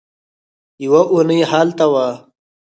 يوه 0.83 1.01
اوونۍ 1.11 1.39
هلته 1.51 1.85
وه. 1.93 2.07